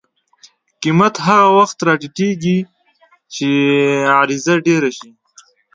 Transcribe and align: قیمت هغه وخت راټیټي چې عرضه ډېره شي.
قیمت 0.81 1.15
هغه 1.25 1.47
وخت 1.57 1.77
راټیټي 1.87 2.55
چې 3.33 3.49
عرضه 4.17 4.55
ډېره 4.65 4.89
شي. 4.97 5.09